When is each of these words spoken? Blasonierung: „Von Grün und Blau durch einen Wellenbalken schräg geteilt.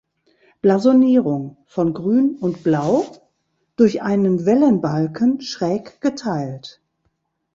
Blasonierung: 0.63 1.57
„Von 1.67 1.93
Grün 1.93 2.35
und 2.39 2.63
Blau 2.63 3.05
durch 3.75 4.01
einen 4.01 4.47
Wellenbalken 4.47 5.41
schräg 5.41 6.01
geteilt. 6.01 6.81